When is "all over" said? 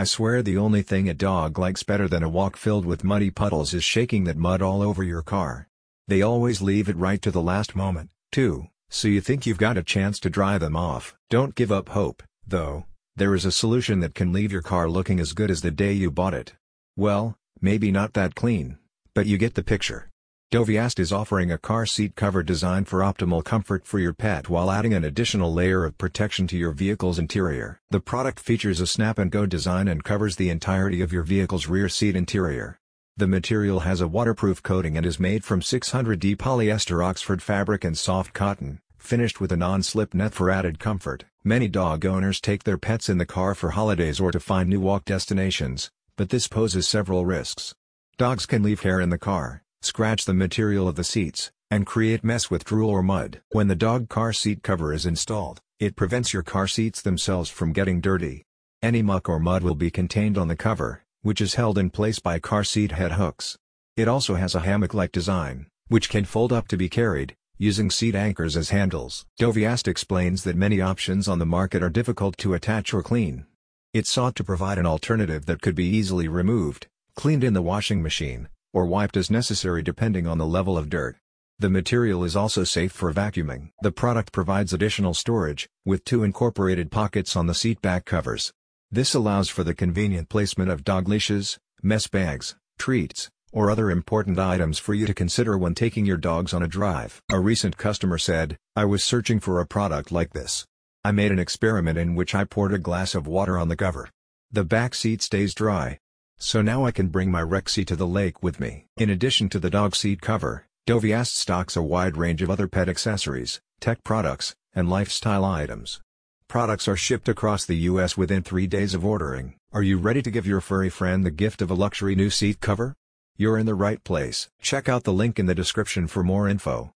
4.62-5.04